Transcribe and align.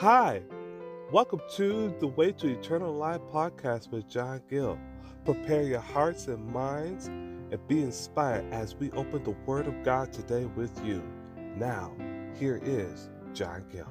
Hi, 0.00 0.42
welcome 1.10 1.40
to 1.54 1.94
the 2.00 2.06
Way 2.06 2.30
to 2.32 2.48
Eternal 2.48 2.92
Life 2.92 3.22
podcast 3.32 3.90
with 3.90 4.06
John 4.06 4.42
Gill. 4.50 4.78
Prepare 5.24 5.62
your 5.62 5.80
hearts 5.80 6.26
and 6.26 6.46
minds 6.46 7.06
and 7.06 7.58
be 7.66 7.80
inspired 7.80 8.44
as 8.52 8.74
we 8.74 8.90
open 8.90 9.24
the 9.24 9.34
Word 9.46 9.66
of 9.66 9.82
God 9.84 10.12
today 10.12 10.44
with 10.44 10.84
you. 10.84 11.02
Now, 11.56 11.94
here 12.38 12.60
is 12.62 13.08
John 13.32 13.64
Gill. 13.72 13.88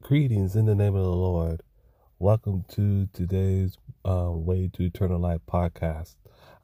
Greetings 0.00 0.56
in 0.56 0.64
the 0.64 0.74
name 0.74 0.94
of 0.94 1.04
the 1.04 1.10
Lord. 1.10 1.62
Welcome 2.18 2.64
to 2.68 3.08
today's 3.12 3.76
uh, 4.06 4.30
Way 4.30 4.70
to 4.72 4.84
Eternal 4.84 5.20
Life 5.20 5.42
podcast. 5.46 6.14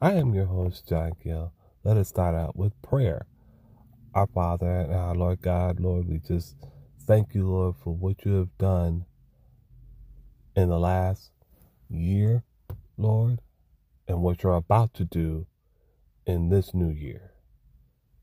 I 0.01 0.13
am 0.13 0.33
your 0.33 0.47
host, 0.47 0.89
John 0.89 1.11
Gill. 1.23 1.53
Let 1.83 1.97
us 1.97 2.09
start 2.09 2.35
out 2.35 2.55
with 2.55 2.79
prayer. 2.83 3.25
Our 4.13 4.27
Father 4.27 4.69
and 4.81 4.93
our 4.93 5.15
Lord 5.15 5.41
God, 5.41 5.79
Lord, 5.79 6.07
we 6.07 6.19
just 6.19 6.55
thank 7.07 7.33
you, 7.33 7.47
Lord, 7.49 7.75
for 7.83 7.95
what 7.95 8.23
you 8.23 8.33
have 8.35 8.55
done 8.59 9.05
in 10.55 10.69
the 10.69 10.79
last 10.79 11.31
year, 11.89 12.43
Lord, 12.97 13.41
and 14.07 14.21
what 14.21 14.43
you're 14.43 14.53
about 14.53 14.93
to 14.95 15.05
do 15.05 15.47
in 16.27 16.49
this 16.49 16.73
new 16.75 16.91
year. 16.91 17.31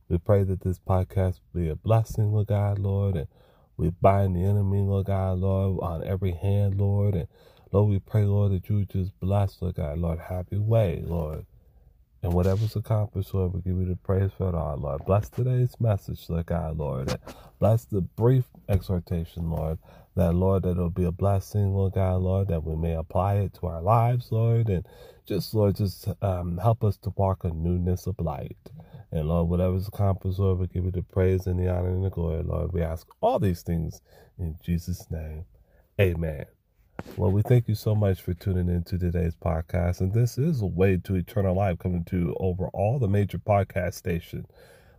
We 0.09 0.19
pray 0.19 0.45
that 0.45 0.63
this 0.63 0.79
podcast 0.79 1.41
be 1.53 1.69
a 1.69 1.75
blessing, 1.77 2.33
Lord 2.33 2.47
God, 2.47 2.79
Lord, 2.79 3.17
and 3.17 3.29
we 3.77 3.91
bind 3.91 4.37
the 4.37 4.45
enemy, 4.45 4.83
Lord 4.83 5.07
God, 5.07 5.39
Lord, 5.39 5.81
on 5.83 6.07
every 6.07 6.33
hand, 6.33 6.77
Lord, 6.81 7.17
and 7.17 7.29
Lord, 7.73 7.91
we 7.91 7.99
pray, 7.99 8.25
Lord, 8.25 8.53
that 8.53 8.69
you 8.71 8.85
just 8.87 9.19
bless, 9.21 9.61
Lord 9.61 9.75
God, 9.75 9.99
Lord, 9.99 10.21
have 10.21 10.47
your 10.53 10.63
way, 10.63 11.03
Lord. 11.05 11.45
And 12.23 12.35
whatever's 12.35 12.77
accomplished, 12.77 13.35
Lord, 13.35 13.55
we 13.55 13.63
give 13.63 13.79
you 13.79 13.87
the 13.87 13.97
praise 13.97 14.33
for 14.37 14.51
it 14.51 14.57
all, 14.57 14.77
Lord. 14.79 15.07
Bless 15.07 15.31
today's 15.31 15.75
message, 15.81 16.27
Lord 16.29 16.47
God, 16.47 16.79
Lord. 16.79 17.17
Bless 17.61 17.87
the 17.87 18.03
brief 18.03 18.45
exhortation, 18.69 19.51
Lord. 19.51 19.79
That, 20.17 20.35
Lord, 20.35 20.65
that 20.65 20.73
it'll 20.73 20.91
be 20.91 21.05
a 21.05 21.13
blessing, 21.13 21.75
Lord 21.75 21.95
God, 21.95 22.19
Lord, 22.19 22.49
that 22.49 22.65
we 22.65 22.77
may 22.77 22.95
apply 22.97 23.37
it 23.37 23.55
to 23.55 23.69
our 23.69 23.83
lives, 23.83 24.33
Lord. 24.33 24.69
And 24.69 24.87
just, 25.27 25.55
Lord, 25.55 25.77
just 25.77 26.09
um, 26.23 26.59
help 26.59 26.85
us 26.85 26.99
to 26.99 27.13
walk 27.17 27.45
a 27.45 27.51
newness 27.51 28.07
of 28.07 28.21
light. 28.21 28.59
And, 29.13 29.29
Lord, 29.29 29.49
whatever's 29.49 29.89
accomplished, 29.89 30.41
Lord, 30.41 30.59
we 30.59 30.69
give 30.69 30.85
you 30.85 30.93
the 30.93 31.03
praise 31.05 31.47
and 31.47 31.59
the 31.59 31.73
honor 31.73 31.91
and 31.91 32.05
the 32.05 32.11
glory, 32.11 32.43
Lord. 32.45 32.75
We 32.75 32.83
ask 32.83 33.07
all 33.23 33.39
these 33.39 33.63
things 33.63 34.03
in 34.39 34.57
Jesus' 34.65 35.11
name. 35.11 35.47
Amen. 36.01 36.47
Well, 37.17 37.31
we 37.31 37.43
thank 37.43 37.69
you 37.69 37.75
so 37.75 37.95
much 37.95 38.21
for 38.21 38.35
tuning 38.35 38.69
in 38.69 38.83
to 38.85 38.99
today's 38.99 39.35
podcast. 39.35 40.01
And 40.01 40.13
this 40.13 40.39
is 40.39 40.63
a 40.63 40.67
way 40.67 40.97
to 40.99 41.15
eternal 41.15 41.55
life 41.55 41.79
coming 41.79 42.05
to 42.07 42.35
over 42.39 42.69
all 42.69 42.99
the 42.99 43.09
major 43.09 43.39
podcast 43.39 43.95
stations. 43.95 44.47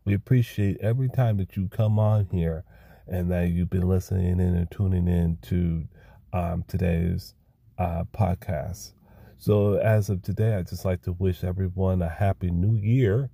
We 0.05 0.13
appreciate 0.13 0.77
every 0.81 1.09
time 1.09 1.37
that 1.37 1.55
you 1.55 1.67
come 1.67 1.99
on 1.99 2.27
here 2.31 2.63
and 3.07 3.29
that 3.31 3.49
you've 3.49 3.69
been 3.69 3.87
listening 3.87 4.39
in 4.39 4.39
and 4.39 4.69
tuning 4.71 5.07
in 5.07 5.37
to 5.43 5.87
um, 6.31 6.63
today's 6.67 7.35
uh, 7.77 8.05
podcast. 8.13 8.91
So, 9.37 9.75
as 9.75 10.09
of 10.09 10.21
today, 10.21 10.55
I'd 10.55 10.67
just 10.67 10.85
like 10.85 11.01
to 11.03 11.13
wish 11.13 11.43
everyone 11.43 12.01
a 12.01 12.09
happy 12.09 12.51
new 12.51 12.75
year. 12.75 13.29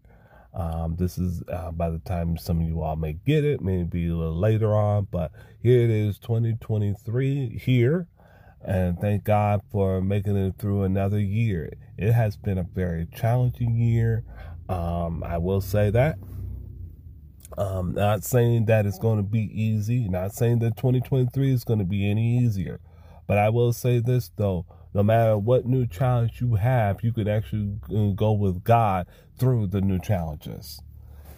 Um, 0.53 0.95
this 0.95 1.17
is 1.17 1.43
uh, 1.51 1.71
by 1.71 1.89
the 1.89 1.99
time 1.99 2.37
some 2.37 2.61
of 2.61 2.67
you 2.67 2.81
all 2.81 2.95
may 2.95 3.13
get 3.13 3.43
it, 3.43 3.61
maybe 3.61 4.07
a 4.07 4.15
little 4.15 4.39
later 4.39 4.75
on, 4.75 5.07
but 5.11 5.31
here 5.61 5.81
it 5.81 5.89
is 5.89 6.17
2023 6.19 7.57
here 7.57 8.07
and 8.65 8.99
thank 8.99 9.23
God 9.23 9.61
for 9.71 10.01
making 10.01 10.35
it 10.35 10.55
through 10.57 10.83
another 10.83 11.19
year. 11.19 11.71
It 11.97 12.11
has 12.11 12.35
been 12.35 12.57
a 12.57 12.63
very 12.63 13.07
challenging 13.15 13.75
year. 13.75 14.23
Um, 14.67 15.23
I 15.23 15.37
will 15.37 15.61
say 15.61 15.89
that. 15.91 16.17
Um, 17.57 17.93
not 17.93 18.23
saying 18.23 18.65
that 18.65 18.85
it's 18.85 18.99
going 18.99 19.17
to 19.17 19.23
be 19.23 19.49
easy, 19.53 20.09
not 20.09 20.33
saying 20.33 20.59
that 20.59 20.75
2023 20.75 21.53
is 21.53 21.63
going 21.63 21.79
to 21.79 21.85
be 21.85 22.09
any 22.09 22.39
easier, 22.39 22.81
but 23.27 23.37
I 23.37 23.49
will 23.49 23.71
say 23.71 23.99
this 23.99 24.29
though 24.35 24.65
no 24.95 25.03
matter 25.03 25.37
what 25.37 25.65
new 25.65 25.85
challenge 25.85 26.39
you 26.39 26.55
have, 26.55 27.03
you 27.03 27.11
could 27.11 27.27
actually 27.27 27.77
uh, 27.93 28.13
go 28.13 28.31
with 28.31 28.63
God 28.63 29.05
through 29.37 29.67
the 29.67 29.81
new 29.81 29.99
challenges. 29.99 30.81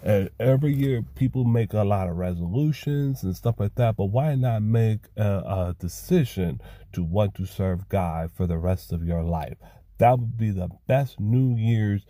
And 0.04 0.30
every 0.40 0.74
year, 0.74 1.02
people 1.16 1.44
make 1.44 1.74
a 1.74 1.84
lot 1.84 2.08
of 2.08 2.18
resolutions 2.18 3.24
and 3.24 3.36
stuff 3.36 3.56
like 3.60 3.76
that. 3.76 3.96
But 3.96 4.06
why 4.06 4.36
not 4.36 4.62
make 4.62 5.00
a, 5.18 5.24
a, 5.24 5.76
decision 5.80 6.62
to 6.94 7.04
want 7.04 7.36
to 7.36 7.46
serve 7.46 7.90
God 7.90 8.32
for 8.32 8.46
the 8.46 8.58
rest 8.58 8.94
of 8.94 9.04
your 9.04 9.24
life? 9.24 9.58
That 9.98 10.20
would 10.20 10.38
be 10.38 10.52
the 10.52 10.70
best 10.88 11.20
New 11.20 11.56
Year's 11.56 12.06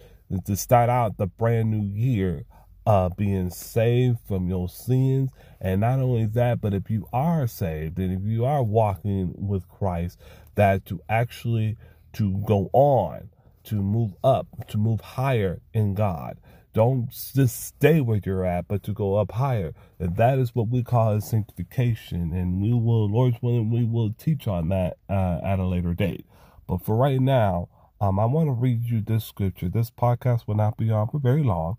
to 0.46 0.56
start 0.58 0.90
out 0.90 1.18
the 1.18 1.28
brand 1.28 1.72
new 1.72 1.88
year, 1.88 2.44
uh, 2.86 3.10
being 3.10 3.50
saved 3.50 4.20
from 4.28 4.50
your 4.50 4.68
sins. 4.68 5.32
And 5.62 5.82
not 5.82 6.00
only 6.00 6.26
that, 6.26 6.60
but 6.60 6.74
if 6.74 6.90
you 6.90 7.08
are 7.14 7.48
saved 7.48 7.98
and 7.98 8.12
if 8.12 8.30
you 8.30 8.44
are 8.46 8.64
walking 8.64 9.34
with 9.38 9.68
Christ, 9.70 10.20
that 10.56 10.86
to 10.88 11.02
actually 11.08 11.78
to 12.14 12.38
go 12.46 12.70
on, 12.74 13.30
to 13.66 13.76
move 13.76 14.14
up, 14.24 14.48
to 14.68 14.78
move 14.78 15.00
higher 15.00 15.62
in 15.74 15.94
God 15.94 16.38
don't 16.78 17.10
just 17.10 17.66
stay 17.66 18.02
where 18.02 18.22
you're 18.24 18.46
at, 18.46 18.68
but 18.68 18.84
to 18.84 18.94
go 18.94 19.16
up 19.16 19.32
higher. 19.32 19.74
And 19.98 20.16
that 20.18 20.38
is 20.38 20.54
what 20.54 20.68
we 20.68 20.84
call 20.84 21.20
sanctification. 21.20 22.32
And 22.32 22.62
we 22.62 22.72
will, 22.72 23.10
Lord's 23.10 23.42
willing, 23.42 23.72
we 23.72 23.84
will 23.84 24.14
teach 24.14 24.48
on 24.48 24.70
that 24.70 24.98
uh, 25.10 25.40
at 25.44 25.58
a 25.58 25.66
later 25.66 25.96
date. 25.96 26.28
But 26.68 26.86
for 26.86 26.96
right 26.96 27.20
now, 27.20 27.68
um, 28.00 28.20
I 28.20 28.26
want 28.26 28.50
to 28.50 28.52
read 28.52 28.84
you 28.84 29.02
this 29.02 29.26
scripture. 29.26 29.70
This 29.70 29.90
podcast 29.90 30.46
will 30.46 30.54
not 30.54 30.78
be 30.78 30.92
on 30.92 31.08
for 31.08 31.18
very 31.18 31.42
long, 31.42 31.78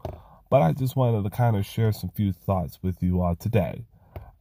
but 0.51 0.63
I 0.63 0.73
just 0.73 0.97
wanted 0.97 1.23
to 1.23 1.31
kind 1.31 1.57
of 1.57 1.65
share 1.65 1.93
some 1.93 2.11
few 2.11 2.33
thoughts 2.33 2.81
with 2.83 3.01
you 3.01 3.23
all 3.23 3.37
today. 3.37 3.85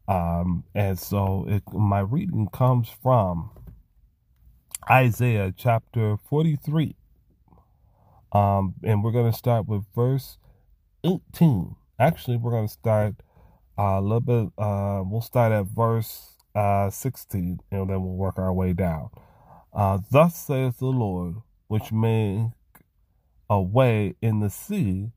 Um, 0.08 0.64
and 0.74 0.98
so 0.98 1.46
it, 1.48 1.62
my 1.72 2.00
reading 2.00 2.48
comes 2.52 2.90
from 2.90 3.52
Isaiah 4.90 5.54
chapter 5.56 6.18
43. 6.18 6.96
Um, 8.32 8.74
and 8.84 9.04
we're 9.04 9.12
going 9.12 9.32
to 9.32 9.38
start 9.38 9.68
with 9.68 9.84
verse 9.94 10.40
18. 11.08 11.76
Actually, 12.00 12.38
we're 12.38 12.52
going 12.52 12.68
to 12.68 12.74
start 12.74 13.16
uh, 13.78 14.00
a 14.00 14.02
little 14.02 14.20
bit, 14.20 14.52
uh, 14.58 15.04
we'll 15.06 15.22
start 15.22 15.52
at 15.52 15.66
verse 15.66 16.38
uh, 16.56 16.90
16 16.90 17.60
and 17.72 17.90
then 17.90 18.04
we'll 18.04 18.16
work 18.16 18.38
our 18.38 18.54
way 18.54 18.74
down. 18.74 19.10
Uh, 19.74 20.00
Thus 20.12 20.36
saith 20.36 20.80
the 20.80 20.88
Lord, 20.88 21.36
which 21.68 21.92
made 21.92 22.52
a 23.50 23.62
way 23.62 24.16
in 24.22 24.40
the 24.40 24.50
sea 24.50 25.12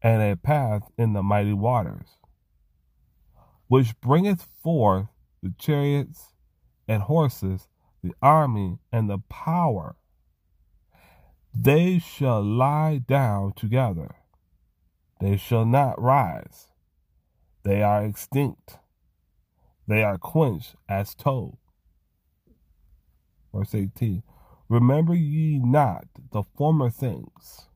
and 0.00 0.22
a 0.22 0.36
path 0.36 0.82
in 0.96 1.12
the 1.12 1.22
mighty 1.22 1.52
waters, 1.52 2.06
which 3.66 4.00
bringeth 4.00 4.48
forth 4.62 5.08
the 5.42 5.52
chariots 5.58 6.32
and 6.86 7.02
horses, 7.02 7.68
the 8.02 8.14
army 8.22 8.78
and 8.92 9.10
the 9.10 9.18
power. 9.28 9.96
They 11.52 11.98
shall 11.98 12.42
lie 12.42 12.98
down 13.04 13.54
together 13.54 14.14
they 15.20 15.36
shall 15.36 15.64
not 15.64 16.00
rise. 16.00 16.68
They 17.64 17.82
are 17.82 18.04
extinct. 18.04 18.78
They 19.86 20.02
are 20.02 20.18
quenched 20.18 20.76
as 20.88 21.14
told. 21.14 21.58
Verse 23.52 23.74
18 23.74 24.22
Remember 24.68 25.14
ye 25.14 25.58
not 25.58 26.04
the 26.30 26.42
former 26.42 26.90
things, 26.90 27.68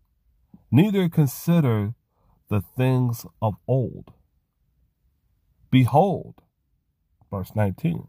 neither 0.71 1.09
consider 1.09 1.95
the 2.49 2.61
things 2.61 3.25
of 3.41 3.55
old. 3.67 4.13
Behold, 5.71 6.35
verse 7.31 7.53
19 7.57 8.09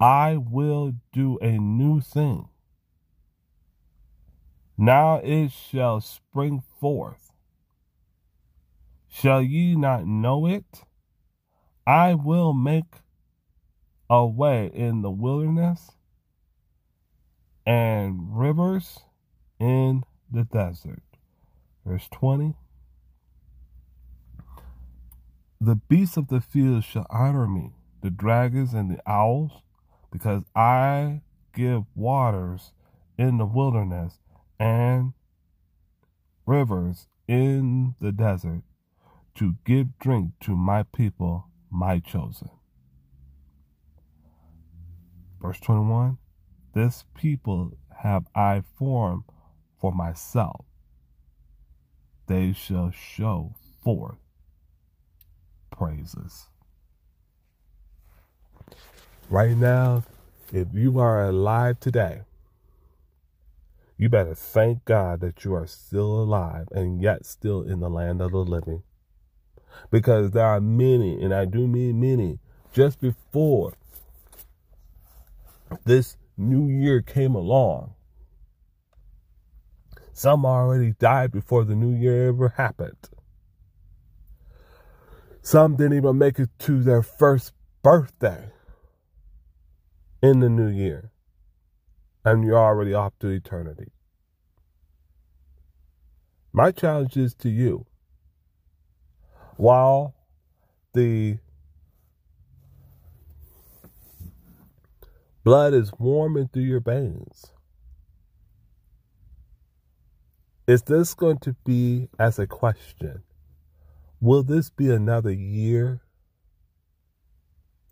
I 0.00 0.36
will 0.36 0.94
do 1.12 1.38
a 1.40 1.58
new 1.58 2.00
thing. 2.00 2.48
Now 4.76 5.20
it 5.22 5.52
shall 5.52 6.00
spring 6.00 6.62
forth. 6.80 7.25
Shall 9.18 9.40
ye 9.40 9.76
not 9.76 10.06
know 10.06 10.44
it? 10.44 10.84
I 11.86 12.12
will 12.12 12.52
make 12.52 12.96
a 14.10 14.26
way 14.26 14.70
in 14.74 15.00
the 15.00 15.10
wilderness 15.10 15.92
and 17.64 18.38
rivers 18.38 19.00
in 19.58 20.04
the 20.30 20.44
desert. 20.44 21.02
Verse 21.86 22.06
20 22.12 22.56
The 25.62 25.76
beasts 25.76 26.18
of 26.18 26.28
the 26.28 26.42
field 26.42 26.84
shall 26.84 27.06
honor 27.08 27.46
me, 27.46 27.72
the 28.02 28.10
dragons 28.10 28.74
and 28.74 28.90
the 28.90 29.00
owls, 29.10 29.62
because 30.12 30.42
I 30.54 31.22
give 31.54 31.84
waters 31.94 32.74
in 33.16 33.38
the 33.38 33.46
wilderness 33.46 34.18
and 34.60 35.14
rivers 36.44 37.08
in 37.26 37.94
the 37.98 38.12
desert 38.12 38.60
to 39.36 39.56
give 39.64 39.98
drink 39.98 40.32
to 40.40 40.56
my 40.56 40.82
people, 40.82 41.46
my 41.70 41.98
chosen. 41.98 42.50
Verse 45.40 45.60
21 45.60 46.18
This 46.74 47.04
people 47.14 47.76
have 48.02 48.26
I 48.34 48.62
formed 48.78 49.24
for 49.80 49.92
myself. 49.92 50.64
They 52.26 52.52
shall 52.52 52.90
show 52.90 53.54
forth 53.84 54.18
praises. 55.70 56.48
Right 59.28 59.56
now, 59.56 60.04
if 60.52 60.68
you 60.72 60.98
are 60.98 61.24
alive 61.26 61.78
today, 61.80 62.22
you 63.98 64.08
better 64.08 64.34
thank 64.34 64.84
God 64.84 65.20
that 65.20 65.44
you 65.44 65.54
are 65.54 65.66
still 65.66 66.20
alive 66.22 66.68
and 66.70 67.02
yet 67.02 67.26
still 67.26 67.62
in 67.62 67.80
the 67.80 67.90
land 67.90 68.20
of 68.20 68.32
the 68.32 68.38
living. 68.38 68.82
Because 69.90 70.30
there 70.32 70.44
are 70.44 70.60
many, 70.60 71.22
and 71.22 71.34
I 71.34 71.44
do 71.44 71.66
mean 71.66 72.00
many, 72.00 72.38
just 72.72 73.00
before 73.00 73.74
this 75.84 76.16
new 76.36 76.68
year 76.68 77.02
came 77.02 77.34
along. 77.34 77.94
Some 80.12 80.46
already 80.46 80.92
died 80.92 81.32
before 81.32 81.64
the 81.64 81.74
new 81.74 81.94
year 81.94 82.28
ever 82.28 82.48
happened. 82.56 83.08
Some 85.42 85.76
didn't 85.76 85.96
even 85.96 86.18
make 86.18 86.38
it 86.38 86.50
to 86.60 86.82
their 86.82 87.02
first 87.02 87.52
birthday 87.82 88.50
in 90.22 90.40
the 90.40 90.48
new 90.48 90.68
year 90.68 91.12
and 92.26 92.42
you're 92.42 92.58
already 92.58 92.92
off 92.92 93.12
to 93.20 93.28
eternity. 93.28 93.92
My 96.52 96.72
challenge 96.72 97.16
is 97.16 97.34
to 97.34 97.48
you 97.48 97.86
while 99.56 100.14
the 100.92 101.38
blood 105.44 105.74
is 105.74 105.92
warming 105.98 106.48
through 106.52 106.62
your 106.62 106.80
veins, 106.80 107.52
is 110.66 110.82
this 110.82 111.14
going 111.14 111.38
to 111.38 111.54
be 111.64 112.08
as 112.18 112.38
a 112.38 112.46
question? 112.46 113.22
Will 114.20 114.42
this 114.42 114.70
be 114.70 114.90
another 114.90 115.30
year 115.30 116.02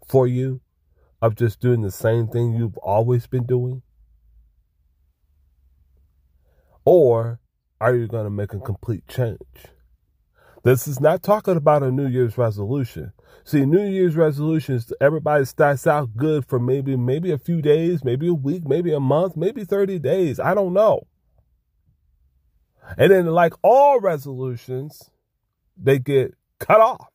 for 0.07 0.27
you 0.27 0.61
of 1.23 1.37
just 1.37 1.61
doing 1.61 1.83
the 1.83 1.91
same 1.91 2.27
thing 2.27 2.55
you've 2.55 2.77
always 2.79 3.27
been 3.27 3.47
doing? 3.47 3.83
Or 6.85 7.41
are 7.81 7.95
you 7.95 8.07
going 8.07 8.25
to 8.25 8.31
make 8.31 8.53
a 8.53 8.59
complete 8.59 9.07
change? 9.09 9.39
This 10.65 10.89
is 10.89 10.99
not 10.99 11.23
talking 11.23 11.59
about 11.59 11.83
a 11.83 11.91
New 11.91 12.07
Year's 12.07 12.39
resolution. 12.39 13.13
See, 13.45 13.67
New 13.67 13.87
Year's 13.87 14.17
resolutions, 14.17 14.91
everybody 14.99 15.45
starts 15.45 15.87
out 15.87 16.17
good 16.17 16.47
for 16.47 16.59
maybe 16.59 16.97
maybe 16.97 17.31
a 17.33 17.39
few 17.39 17.61
days, 17.61 18.03
maybe 18.03 18.29
a 18.29 18.35
week, 18.35 18.67
maybe 18.67 18.91
a 18.95 18.99
month, 18.99 19.37
maybe 19.37 19.65
30 19.65 19.99
days. 19.99 20.41
I 20.41 20.55
don't 20.55 20.73
know. 20.73 21.07
And 22.97 23.13
then 23.13 23.27
like 23.27 23.53
all 23.63 24.01
resolutions, 24.01 25.11
they 25.77 25.99
get 25.99 26.33
cut 26.59 26.81
off. 26.81 27.09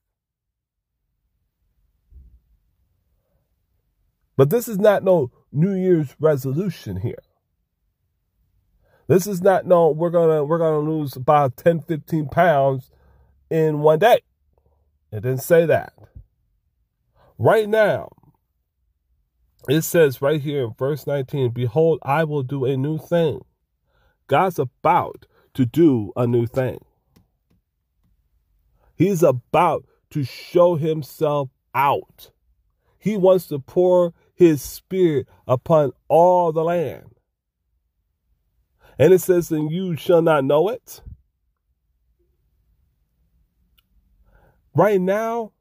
But 4.37 4.51
this 4.51 4.67
is 4.67 4.77
not 4.77 5.03
no 5.03 5.31
New 5.51 5.73
Year's 5.73 6.15
resolution 6.19 6.97
here. 6.97 7.23
This 9.07 9.25
is 9.25 9.41
not 9.41 9.65
no 9.65 9.89
we're 9.89 10.11
gonna 10.11 10.43
we're 10.43 10.59
gonna 10.59 10.87
lose 10.87 11.15
about 11.15 11.57
10, 11.57 11.81
15 11.81 12.27
pounds 12.29 12.91
in 13.49 13.81
one 13.81 13.99
day. 13.99 14.19
It 15.11 15.21
didn't 15.21 15.41
say 15.41 15.65
that. 15.65 15.93
Right 17.37 17.67
now, 17.67 18.09
it 19.67 19.81
says 19.81 20.21
right 20.21 20.41
here 20.41 20.65
in 20.65 20.73
verse 20.77 21.07
19, 21.07 21.51
Behold, 21.51 21.99
I 22.03 22.23
will 22.23 22.43
do 22.43 22.65
a 22.65 22.77
new 22.77 22.97
thing. 22.97 23.41
God's 24.27 24.59
about 24.59 25.25
to 25.53 25.65
do 25.65 26.11
a 26.15 26.27
new 26.27 26.45
thing. 26.45 26.79
He's 28.95 29.23
about 29.23 29.85
to 30.11 30.23
show 30.23 30.75
himself 30.75 31.49
out. 31.73 32.31
He 32.97 33.15
wants 33.15 33.47
to 33.47 33.59
pour 33.59 34.13
his 34.35 34.61
spirit 34.61 35.27
upon 35.47 35.91
all 36.07 36.51
the 36.51 36.63
land. 36.63 37.05
And 38.97 39.13
it 39.13 39.19
says, 39.19 39.51
and 39.51 39.71
you 39.71 39.95
shall 39.95 40.21
not 40.21 40.43
know 40.43 40.67
it. 40.67 41.01
Right 44.79 45.01
now, 45.01 45.51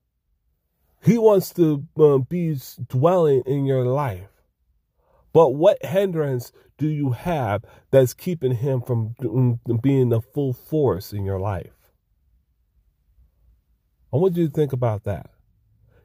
he 1.02 1.18
wants 1.18 1.52
to 1.54 1.84
uh, 1.98 2.18
be 2.18 2.56
dwelling 2.86 3.42
in 3.46 3.64
your 3.66 3.84
life. 3.84 4.28
But 5.32 5.56
what 5.56 5.84
hindrance 5.84 6.52
do 6.76 6.86
you 6.86 7.10
have 7.10 7.64
that's 7.90 8.14
keeping 8.14 8.54
him 8.54 8.80
from 8.80 9.16
being 9.82 10.10
the 10.10 10.20
full 10.20 10.52
force 10.52 11.12
in 11.12 11.24
your 11.24 11.40
life? 11.40 11.90
I 14.12 14.18
want 14.18 14.36
you 14.36 14.46
to 14.46 14.54
think 14.54 14.72
about 14.72 15.02
that. 15.02 15.30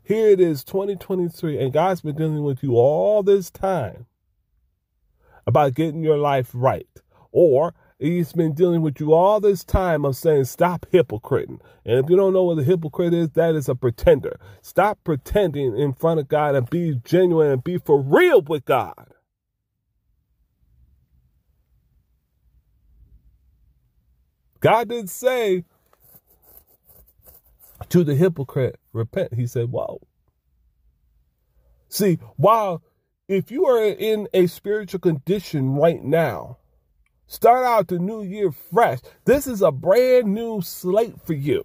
Here 0.03 0.29
it 0.29 0.39
is, 0.39 0.63
2023, 0.63 1.59
and 1.59 1.71
God's 1.71 2.01
been 2.01 2.15
dealing 2.15 2.41
with 2.41 2.63
you 2.63 2.77
all 2.77 3.21
this 3.21 3.51
time 3.51 4.07
about 5.45 5.75
getting 5.75 6.03
your 6.03 6.17
life 6.17 6.49
right. 6.51 6.89
Or 7.31 7.75
he's 8.03 8.33
been 8.33 8.53
dealing 8.53 8.81
with 8.81 8.99
you 8.99 9.13
all 9.13 9.39
this 9.39 9.63
time 9.63 10.03
of 10.05 10.15
saying, 10.15 10.45
stop 10.45 10.85
hypocriting. 10.91 11.59
And 11.85 12.03
if 12.03 12.09
you 12.09 12.15
don't 12.15 12.33
know 12.33 12.43
what 12.43 12.59
a 12.59 12.63
hypocrite 12.63 13.13
is, 13.13 13.29
that 13.31 13.55
is 13.55 13.69
a 13.69 13.75
pretender. 13.75 14.39
Stop 14.61 14.99
pretending 15.03 15.77
in 15.77 15.93
front 15.93 16.19
of 16.19 16.27
God 16.27 16.55
and 16.55 16.69
be 16.69 16.99
genuine 17.03 17.49
and 17.49 17.63
be 17.63 17.77
for 17.77 18.01
real 18.01 18.41
with 18.41 18.65
God. 18.65 19.13
God 24.59 24.89
didn't 24.89 25.09
say 25.09 25.65
to 27.89 28.03
the 28.03 28.15
hypocrite, 28.15 28.79
repent. 28.93 29.33
He 29.33 29.47
said, 29.47 29.71
woe. 29.71 30.01
See, 31.89 32.17
while 32.37 32.81
if 33.27 33.51
you 33.51 33.65
are 33.65 33.83
in 33.83 34.27
a 34.33 34.47
spiritual 34.47 34.99
condition 34.99 35.75
right 35.75 36.03
now, 36.03 36.57
Start 37.27 37.65
out 37.65 37.87
the 37.87 37.99
new 37.99 38.21
year 38.21 38.51
fresh. 38.51 38.99
This 39.25 39.47
is 39.47 39.61
a 39.61 39.71
brand 39.71 40.33
new 40.33 40.61
slate 40.61 41.15
for 41.25 41.33
you. 41.33 41.63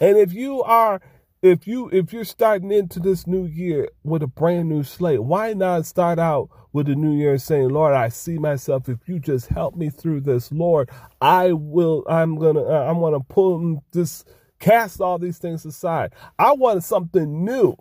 And 0.00 0.16
if 0.16 0.32
you 0.32 0.62
are 0.62 1.00
if 1.42 1.66
you 1.66 1.88
if 1.90 2.12
you're 2.12 2.24
starting 2.24 2.70
into 2.70 3.00
this 3.00 3.26
new 3.26 3.46
year 3.46 3.88
with 4.04 4.22
a 4.22 4.26
brand 4.26 4.68
new 4.68 4.82
slate, 4.82 5.22
why 5.22 5.54
not 5.54 5.86
start 5.86 6.18
out 6.18 6.50
with 6.72 6.86
the 6.86 6.94
new 6.94 7.12
year 7.16 7.38
saying, 7.38 7.70
"Lord, 7.70 7.94
I 7.94 8.10
see 8.10 8.38
myself. 8.38 8.88
If 8.88 9.08
you 9.08 9.18
just 9.18 9.46
help 9.48 9.74
me 9.74 9.88
through 9.88 10.20
this, 10.20 10.52
Lord, 10.52 10.90
I 11.20 11.52
will. 11.52 12.04
I'm 12.08 12.36
gonna. 12.36 12.62
Uh, 12.62 12.86
I'm 12.90 13.00
gonna 13.00 13.20
pull 13.20 13.82
this, 13.92 14.24
cast 14.58 15.00
all 15.00 15.18
these 15.18 15.38
things 15.38 15.64
aside. 15.64 16.12
I 16.38 16.52
want 16.52 16.84
something 16.84 17.44
new. 17.44 17.74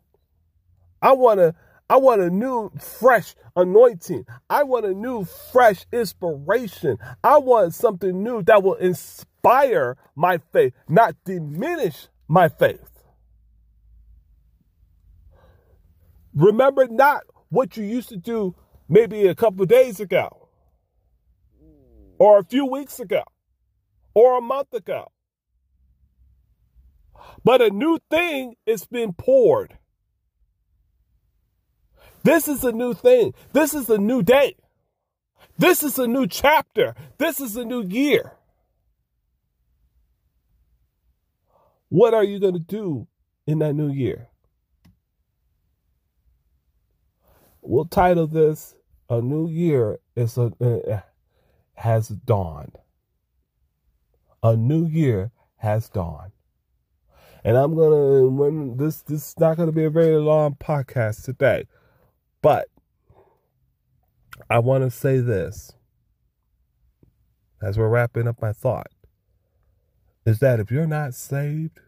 I 1.02 1.14
want 1.14 1.40
to. 1.40 1.54
I 1.90 1.98
want 1.98 2.22
a 2.22 2.30
new, 2.30 2.72
fresh 2.80 3.34
anointing. 3.56 4.26
I 4.48 4.64
want 4.64 4.86
a 4.86 4.94
new, 4.94 5.26
fresh 5.26 5.88
inspiration. 5.92 6.98
I 7.24 7.40
want 7.40 7.74
something 7.74 8.22
new 8.24 8.44
that 8.44 8.62
will 8.62 8.76
inspire 8.76 9.98
my 10.16 10.38
faith, 10.54 10.74
not 10.88 11.16
diminish 11.26 12.08
my 12.28 12.48
faith. 12.48 13.02
Remember 16.36 16.88
not 16.88 17.24
what 17.50 17.76
you 17.76 17.84
used 17.84 18.10
to 18.10 18.18
do 18.18 18.56
maybe 18.88 19.26
a 19.26 19.34
couple 19.34 19.66
days 19.66 20.00
ago, 20.00 20.50
or 22.20 22.38
a 22.38 22.44
few 22.44 22.68
weeks 22.68 23.00
ago, 23.00 23.24
or 24.14 24.38
a 24.38 24.42
month 24.42 24.74
ago. 24.74 25.12
But 27.44 27.62
a 27.62 27.72
new 27.72 27.98
thing 28.12 28.56
is 28.68 28.86
being 28.86 29.14
poured. 29.14 29.79
This 32.24 32.48
is 32.48 32.64
a 32.64 32.72
new 32.72 32.94
thing. 32.94 33.34
This 33.54 33.74
is 33.74 33.90
a 33.90 33.98
new 33.98 34.22
day. 34.22 34.56
This 35.58 35.84
is 35.84 36.00
a 36.00 36.08
new 36.08 36.28
chapter. 36.28 36.96
This 37.18 37.40
is 37.40 37.56
a 37.56 37.66
new 37.66 37.84
year. 37.84 38.34
What 41.90 42.14
are 42.14 42.24
you 42.24 42.40
going 42.40 42.54
to 42.54 42.60
do 42.60 43.08
in 43.48 43.60
that 43.60 43.74
new 43.74 43.90
year? 43.90 44.30
We'll 47.62 47.86
title 47.86 48.28
this 48.28 48.76
"A 49.10 49.22
New 49.22 49.48
Year 49.48 50.00
is 50.16 50.38
a, 50.38 50.52
uh, 50.62 51.02
has 51.74 52.10
dawned." 52.10 52.78
A 54.42 54.56
new 54.56 54.86
year 54.86 55.32
has 55.58 55.90
dawned, 55.90 56.32
and 57.44 57.58
I'm 57.58 57.76
gonna 57.76 58.76
this 58.78 59.02
this 59.02 59.28
is 59.28 59.36
not 59.38 59.58
gonna 59.58 59.74
be 59.74 59.84
a 59.84 59.90
very 59.90 60.18
long 60.18 60.56
podcast 60.56 61.26
today. 61.26 61.68
But 62.42 62.68
I 64.50 64.60
want 64.60 64.84
to 64.84 64.92
say 64.92 65.20
this 65.20 65.74
as 67.62 67.78
we're 67.78 67.90
wrapping 67.90 68.28
up 68.28 68.42
my 68.42 68.54
thought 68.54 68.88
is 70.26 70.40
that 70.40 70.60
if 70.60 70.72
you're 70.72 70.88
not 70.88 71.14
saved, 71.14 71.80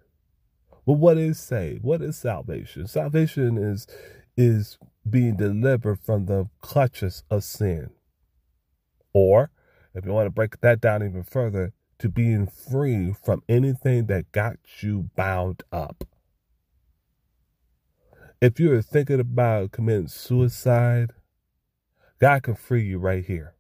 well, 0.85 0.97
what 0.97 1.17
is 1.17 1.39
saved? 1.39 1.83
What 1.83 2.01
is 2.01 2.17
salvation? 2.17 2.87
Salvation 2.87 3.57
is 3.57 3.87
is 4.35 4.77
being 5.09 5.35
delivered 5.35 5.99
from 5.99 6.25
the 6.25 6.49
clutches 6.61 7.23
of 7.29 7.43
sin. 7.43 7.89
Or, 9.13 9.51
if 9.93 10.05
you 10.05 10.11
want 10.11 10.27
to 10.27 10.31
break 10.31 10.61
that 10.61 10.79
down 10.79 11.03
even 11.03 11.23
further, 11.23 11.73
to 11.99 12.09
being 12.09 12.47
free 12.47 13.13
from 13.13 13.43
anything 13.47 14.07
that 14.07 14.31
got 14.31 14.57
you 14.79 15.09
bound 15.15 15.63
up. 15.71 16.03
If 18.41 18.59
you're 18.59 18.81
thinking 18.81 19.19
about 19.19 19.71
committing 19.71 20.07
suicide, 20.07 21.11
God 22.19 22.41
can 22.41 22.55
free 22.55 22.83
you 22.83 22.97
right 22.97 23.23
here. 23.23 23.53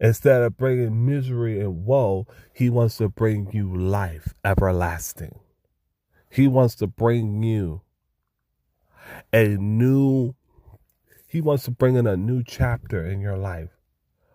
Instead 0.00 0.42
of 0.42 0.56
bringing 0.56 1.04
misery 1.04 1.58
and 1.58 1.84
woe, 1.84 2.28
He 2.54 2.70
wants 2.70 2.98
to 2.98 3.08
bring 3.08 3.50
you 3.52 3.74
life 3.74 4.34
everlasting. 4.44 5.40
He 6.30 6.46
wants 6.46 6.76
to 6.76 6.86
bring 6.86 7.42
you 7.42 7.82
a 9.32 9.56
new, 9.56 10.36
He 11.26 11.40
wants 11.40 11.64
to 11.64 11.72
bring 11.72 11.96
in 11.96 12.06
a 12.06 12.16
new 12.16 12.44
chapter 12.44 13.04
in 13.04 13.20
your 13.20 13.36
life. 13.36 13.70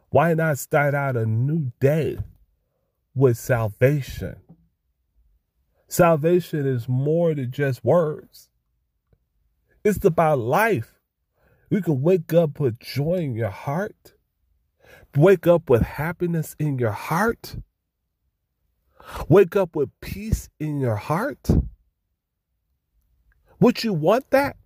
Why 0.10 0.34
not 0.34 0.58
start 0.58 0.94
out 0.94 1.16
a 1.16 1.26
new 1.26 1.72
day 1.80 2.18
with 3.16 3.38
salvation? 3.38 4.42
Salvation 5.88 6.68
is 6.68 6.90
more 6.90 7.34
than 7.34 7.50
just 7.50 7.86
words. 7.86 8.47
It's 9.88 10.04
about 10.04 10.40
life. 10.40 11.00
You 11.70 11.82
can 11.82 12.02
wake 12.02 12.34
up 12.34 12.60
with 12.60 12.80
joy 12.80 13.16
in 13.16 13.36
your 13.36 13.50
heart 13.50 14.14
Wake 15.16 15.48
up 15.48 15.70
with 15.70 15.82
happiness 15.82 16.56
in 16.60 16.78
your 16.78 16.92
heart. 16.92 17.56
Wake 19.28 19.56
up 19.56 19.76
with 19.76 19.90
peace 20.02 20.50
in 20.60 20.80
your 20.80 20.96
heart. 20.96 21.50
Would 23.60 23.84
you 23.84 23.94
want 23.94 24.30
that? 24.32 24.58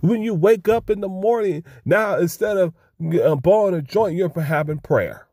When 0.00 0.22
you 0.22 0.34
wake 0.34 0.68
up 0.68 0.90
in 0.90 1.00
the 1.00 1.08
morning, 1.08 1.62
now 1.84 2.18
instead 2.18 2.56
of 2.56 2.74
uh, 3.22 3.36
blowing 3.36 3.74
a 3.74 3.82
joint, 3.82 4.16
you're 4.16 4.30
having 4.40 4.78
prayer. 4.78 5.28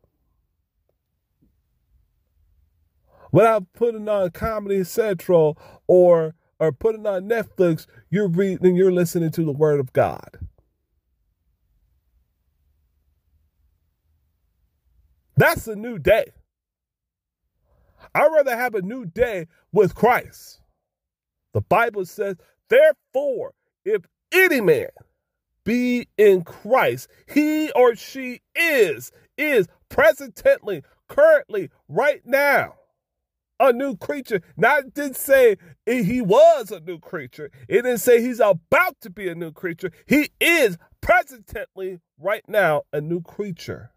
Without 3.32 3.72
putting 3.72 4.08
on 4.08 4.30
Comedy 4.30 4.84
Central 4.84 5.58
or 5.86 6.34
or 6.62 6.70
putting 6.70 7.04
on 7.08 7.24
Netflix, 7.24 7.88
you're 8.08 8.28
reading, 8.28 8.76
you're 8.76 8.92
listening 8.92 9.32
to 9.32 9.44
the 9.44 9.50
Word 9.50 9.80
of 9.80 9.92
God. 9.92 10.38
That's 15.36 15.66
a 15.66 15.74
new 15.74 15.98
day. 15.98 16.26
I'd 18.14 18.32
rather 18.32 18.56
have 18.56 18.76
a 18.76 18.80
new 18.80 19.04
day 19.04 19.48
with 19.72 19.96
Christ. 19.96 20.60
The 21.52 21.62
Bible 21.62 22.04
says, 22.04 22.36
therefore, 22.68 23.54
if 23.84 24.02
any 24.30 24.60
man 24.60 24.90
be 25.64 26.06
in 26.16 26.44
Christ, 26.44 27.08
he 27.26 27.72
or 27.72 27.96
she 27.96 28.40
is, 28.54 29.10
is 29.36 29.66
presently, 29.88 30.84
currently, 31.08 31.70
right 31.88 32.22
now, 32.24 32.74
a 33.68 33.72
new 33.72 33.96
creature. 33.96 34.42
Not 34.56 34.92
did 34.92 35.16
say 35.16 35.56
he 35.86 36.20
was 36.20 36.70
a 36.70 36.80
new 36.80 36.98
creature. 36.98 37.50
It 37.68 37.82
didn't 37.82 37.98
say 37.98 38.20
he's 38.20 38.40
about 38.40 39.00
to 39.02 39.10
be 39.10 39.28
a 39.28 39.34
new 39.34 39.52
creature. 39.52 39.92
He 40.06 40.30
is 40.40 40.76
presently, 41.00 42.00
right 42.18 42.44
now, 42.48 42.82
a 42.92 43.00
new 43.00 43.22
creature 43.22 43.92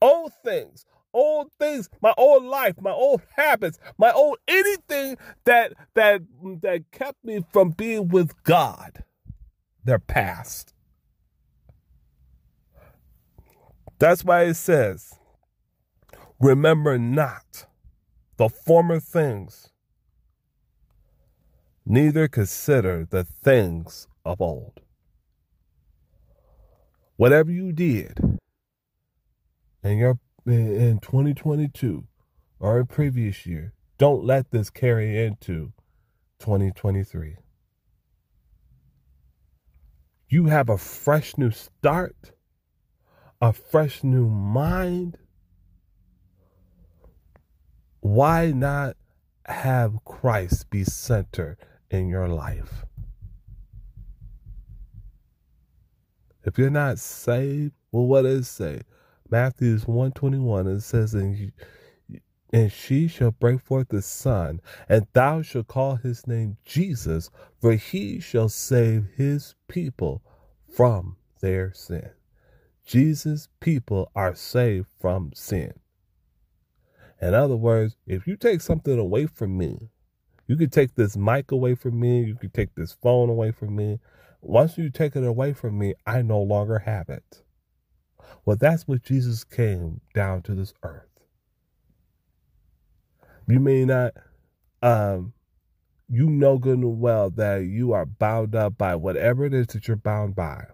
old 0.00 0.32
things, 0.44 0.84
old 1.14 1.50
things, 1.58 1.88
my 2.02 2.12
old 2.18 2.44
life, 2.44 2.74
my 2.80 2.90
old 2.90 3.22
habits, 3.36 3.78
my 3.96 4.12
old 4.12 4.36
anything 4.46 5.16
that 5.44 5.72
that 5.94 6.20
that 6.62 6.82
kept 6.92 7.24
me 7.24 7.40
from 7.52 7.70
being 7.70 8.08
with 8.08 8.42
God. 8.44 9.04
They're 9.82 9.98
past. 9.98 10.74
That's 13.98 14.24
why 14.24 14.42
it 14.42 14.54
says, 14.54 15.14
remember 16.38 16.98
not 16.98 17.66
the 18.36 18.48
former 18.48 19.00
things, 19.00 19.70
neither 21.86 22.28
consider 22.28 23.06
the 23.08 23.24
things 23.24 24.06
of 24.24 24.40
old. 24.40 24.80
Whatever 27.16 27.52
you 27.52 27.72
did, 27.72 28.18
and 29.82 29.98
you're 29.98 30.18
in 30.46 30.98
2022 31.00 32.04
or 32.58 32.80
a 32.80 32.86
previous 32.86 33.46
year, 33.46 33.72
don't 33.98 34.24
let 34.24 34.50
this 34.50 34.70
carry 34.70 35.24
into 35.24 35.72
2023. 36.40 37.36
You 40.28 40.46
have 40.46 40.68
a 40.68 40.78
fresh 40.78 41.38
new 41.38 41.52
start, 41.52 42.32
a 43.40 43.52
fresh 43.52 44.02
new 44.02 44.28
mind. 44.28 45.18
Why 48.04 48.50
not 48.50 48.98
have 49.46 50.04
Christ 50.04 50.68
be 50.68 50.84
center 50.84 51.56
in 51.90 52.06
your 52.06 52.28
life? 52.28 52.84
If 56.44 56.58
you're 56.58 56.68
not 56.68 56.98
saved, 56.98 57.72
well, 57.92 58.06
what 58.06 58.22
does 58.22 58.40
it 58.40 58.44
say? 58.44 58.80
Matthew's 59.30 59.86
121, 59.86 60.66
it 60.66 60.80
says, 60.82 61.14
and, 61.14 61.50
and 62.52 62.70
she 62.70 63.08
shall 63.08 63.30
bring 63.30 63.58
forth 63.58 63.88
the 63.88 64.02
son, 64.02 64.60
and 64.86 65.06
thou 65.14 65.40
shalt 65.40 65.68
call 65.68 65.96
his 65.96 66.26
name 66.26 66.58
Jesus, 66.66 67.30
for 67.58 67.72
he 67.72 68.20
shall 68.20 68.50
save 68.50 69.06
his 69.16 69.54
people 69.66 70.22
from 70.68 71.16
their 71.40 71.72
sin. 71.72 72.10
Jesus' 72.84 73.48
people 73.60 74.10
are 74.14 74.34
saved 74.34 74.88
from 75.00 75.30
sin. 75.34 75.72
In 77.20 77.34
other 77.34 77.56
words, 77.56 77.96
if 78.06 78.26
you 78.26 78.36
take 78.36 78.60
something 78.60 78.98
away 78.98 79.26
from 79.26 79.56
me, 79.56 79.90
you 80.46 80.56
could 80.56 80.72
take 80.72 80.94
this 80.94 81.16
mic 81.16 81.50
away 81.52 81.74
from 81.74 81.98
me, 81.98 82.22
you 82.24 82.34
could 82.34 82.52
take 82.52 82.74
this 82.74 82.92
phone 83.02 83.30
away 83.30 83.50
from 83.50 83.76
me. 83.76 83.98
Once 84.40 84.76
you 84.76 84.90
take 84.90 85.16
it 85.16 85.24
away 85.24 85.52
from 85.54 85.78
me, 85.78 85.94
I 86.06 86.22
no 86.22 86.40
longer 86.42 86.80
have 86.80 87.08
it. 87.08 87.42
Well, 88.44 88.56
that's 88.56 88.86
what 88.86 89.02
Jesus 89.02 89.44
came 89.44 90.00
down 90.14 90.42
to 90.42 90.54
this 90.54 90.74
earth. 90.82 91.08
You 93.48 93.60
may 93.60 93.84
not, 93.84 94.14
um, 94.82 95.32
you 96.08 96.28
know 96.28 96.58
good 96.58 96.78
and 96.78 97.00
well 97.00 97.30
that 97.30 97.64
you 97.64 97.92
are 97.92 98.06
bound 98.06 98.54
up 98.54 98.76
by 98.76 98.94
whatever 98.94 99.44
it 99.46 99.54
is 99.54 99.68
that 99.68 99.88
you're 99.88 99.96
bound 99.96 100.34
by. 100.34 100.64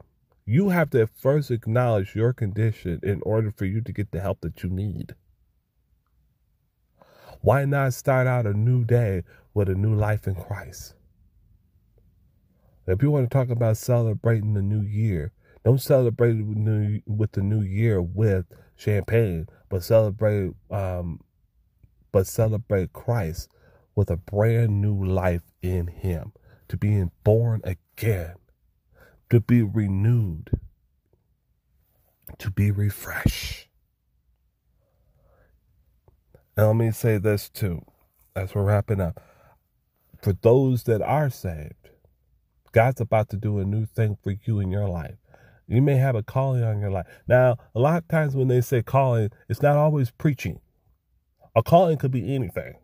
You 0.44 0.70
have 0.70 0.90
to 0.90 1.06
first 1.06 1.50
acknowledge 1.50 2.16
your 2.16 2.32
condition 2.32 2.98
in 3.02 3.22
order 3.22 3.52
for 3.52 3.64
you 3.64 3.80
to 3.82 3.92
get 3.92 4.10
the 4.10 4.20
help 4.20 4.40
that 4.40 4.62
you 4.64 4.70
need. 4.70 5.14
Why 7.42 7.64
not 7.64 7.94
start 7.94 8.26
out 8.26 8.46
a 8.46 8.52
new 8.52 8.84
day 8.84 9.24
with 9.54 9.68
a 9.68 9.74
new 9.74 9.94
life 9.94 10.26
in 10.26 10.34
Christ? 10.34 10.94
If 12.86 13.02
you 13.02 13.10
want 13.10 13.30
to 13.30 13.32
talk 13.32 13.48
about 13.48 13.76
celebrating 13.76 14.54
the 14.54 14.62
new 14.62 14.82
year, 14.82 15.32
don't 15.64 15.80
celebrate 15.80 16.42
with, 16.42 16.56
new, 16.56 17.00
with 17.06 17.32
the 17.32 17.42
new 17.42 17.62
year 17.62 18.02
with 18.02 18.46
champagne, 18.76 19.46
but 19.68 19.82
celebrate 19.82 20.52
um, 20.70 21.20
but 22.12 22.26
celebrate 22.26 22.92
Christ 22.92 23.48
with 23.94 24.10
a 24.10 24.16
brand 24.16 24.80
new 24.80 25.04
life 25.04 25.42
in 25.62 25.86
him, 25.86 26.32
to 26.68 26.76
being 26.76 27.10
born 27.24 27.62
again, 27.64 28.34
to 29.30 29.40
be 29.40 29.62
renewed, 29.62 30.50
to 32.38 32.50
be 32.50 32.70
refreshed. 32.70 33.69
And 36.60 36.66
let 36.66 36.76
me 36.76 36.90
say 36.90 37.16
this 37.16 37.48
too, 37.48 37.86
as 38.36 38.54
we're 38.54 38.64
wrapping 38.64 39.00
up. 39.00 39.18
For 40.20 40.34
those 40.34 40.82
that 40.82 41.00
are 41.00 41.30
saved, 41.30 41.88
God's 42.72 43.00
about 43.00 43.30
to 43.30 43.38
do 43.38 43.60
a 43.60 43.64
new 43.64 43.86
thing 43.86 44.18
for 44.22 44.34
you 44.44 44.60
in 44.60 44.70
your 44.70 44.86
life. 44.86 45.16
You 45.66 45.80
may 45.80 45.96
have 45.96 46.16
a 46.16 46.22
calling 46.22 46.62
on 46.62 46.78
your 46.78 46.90
life. 46.90 47.06
Now, 47.26 47.56
a 47.74 47.80
lot 47.80 48.02
of 48.02 48.08
times 48.08 48.36
when 48.36 48.48
they 48.48 48.60
say 48.60 48.82
calling, 48.82 49.30
it's 49.48 49.62
not 49.62 49.78
always 49.78 50.10
preaching. 50.10 50.60
A 51.56 51.62
calling 51.62 51.96
could 51.96 52.10
be 52.10 52.34
anything. 52.34 52.74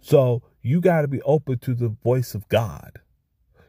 So 0.00 0.44
you 0.62 0.80
got 0.80 1.00
to 1.00 1.08
be 1.08 1.22
open 1.22 1.58
to 1.58 1.74
the 1.74 1.88
voice 1.88 2.36
of 2.36 2.48
God. 2.50 3.00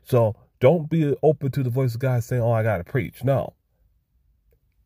So 0.04 0.36
don't 0.60 0.92
be 0.92 1.16
open 1.24 1.50
to 1.50 1.64
the 1.64 1.72
voice 1.72 1.96
of 1.96 2.02
God 2.02 2.24
saying, 2.24 2.44
oh, 2.44 2.52
I 2.52 2.62
got 2.62 2.78
to 2.78 2.84
preach. 2.84 3.24
No. 3.24 3.56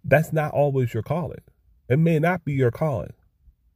That's 0.06 0.32
not 0.32 0.54
always 0.54 0.94
your 0.94 1.04
calling. 1.04 1.42
It 1.90 2.00
may 2.00 2.20
not 2.20 2.46
be 2.46 2.54
your 2.54 2.72
calling. 2.72 3.14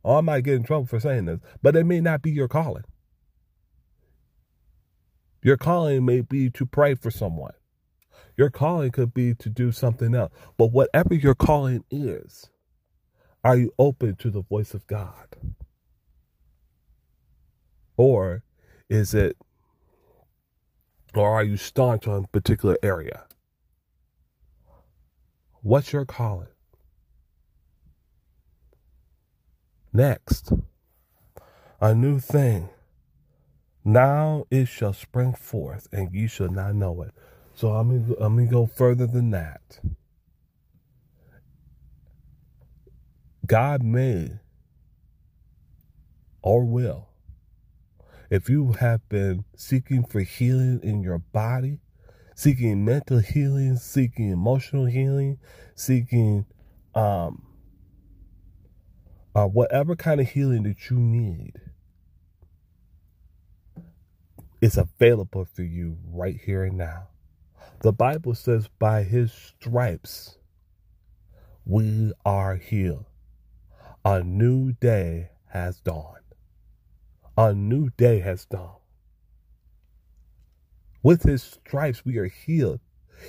Oh, 0.03 0.17
I 0.17 0.21
might 0.21 0.43
get 0.43 0.55
in 0.55 0.63
trouble 0.63 0.85
for 0.87 0.99
saying 0.99 1.25
this, 1.25 1.39
but 1.61 1.75
it 1.75 1.85
may 1.85 2.01
not 2.01 2.21
be 2.21 2.31
your 2.31 2.47
calling. 2.47 2.83
Your 5.43 5.57
calling 5.57 6.05
may 6.05 6.21
be 6.21 6.49
to 6.51 6.65
pray 6.65 6.95
for 6.95 7.11
someone. 7.11 7.53
Your 8.37 8.49
calling 8.49 8.91
could 8.91 9.13
be 9.13 9.35
to 9.35 9.49
do 9.49 9.71
something 9.71 10.15
else. 10.15 10.33
But 10.57 10.67
whatever 10.71 11.13
your 11.13 11.35
calling 11.35 11.83
is, 11.91 12.49
are 13.43 13.57
you 13.57 13.73
open 13.79 14.15
to 14.17 14.29
the 14.29 14.41
voice 14.43 14.73
of 14.73 14.87
God? 14.87 15.27
Or 17.97 18.43
is 18.89 19.13
it, 19.13 19.37
or 21.15 21.29
are 21.29 21.43
you 21.43 21.57
staunch 21.57 22.07
on 22.07 22.25
a 22.25 22.27
particular 22.27 22.77
area? 22.83 23.25
What's 25.61 25.93
your 25.93 26.05
calling? 26.05 26.47
Next, 29.93 30.53
a 31.81 31.95
new 31.95 32.19
thing. 32.19 32.69
Now 33.83 34.45
it 34.51 34.67
shall 34.67 34.93
spring 34.93 35.33
forth, 35.33 35.87
and 35.91 36.13
ye 36.13 36.27
shall 36.27 36.49
not 36.49 36.75
know 36.75 37.01
it. 37.03 37.11
So 37.55 37.69
I'm 37.71 38.05
gonna, 38.07 38.19
I'm 38.25 38.37
gonna 38.37 38.49
go 38.49 38.65
further 38.67 39.07
than 39.07 39.31
that. 39.31 39.79
God 43.45 43.83
may 43.83 44.31
or 46.41 46.63
will. 46.65 47.09
If 48.29 48.49
you 48.49 48.73
have 48.73 49.07
been 49.09 49.45
seeking 49.55 50.05
for 50.05 50.21
healing 50.21 50.79
in 50.83 51.03
your 51.03 51.19
body, 51.19 51.79
seeking 52.35 52.85
mental 52.85 53.19
healing, 53.19 53.77
seeking 53.77 54.29
emotional 54.31 54.85
healing, 54.85 55.37
seeking 55.75 56.45
um, 56.95 57.43
uh, 59.35 59.45
whatever 59.45 59.95
kind 59.95 60.19
of 60.21 60.29
healing 60.29 60.63
that 60.63 60.89
you 60.89 60.97
need, 60.97 61.53
is 64.61 64.77
available 64.77 65.45
for 65.45 65.63
you 65.63 65.97
right 66.11 66.39
here 66.45 66.63
and 66.63 66.77
now. 66.77 67.07
The 67.81 67.91
Bible 67.91 68.35
says, 68.35 68.69
by 68.79 69.03
his 69.03 69.31
stripes, 69.31 70.37
we 71.65 72.13
are 72.23 72.55
healed. 72.57 73.05
A 74.05 74.23
new 74.23 74.73
day 74.73 75.29
has 75.49 75.79
dawned. 75.79 76.17
A 77.37 77.53
new 77.53 77.89
day 77.97 78.19
has 78.19 78.45
dawned. 78.45 78.77
With 81.01 81.23
his 81.23 81.41
stripes, 81.41 82.05
we 82.05 82.17
are 82.17 82.27
healed. 82.27 82.79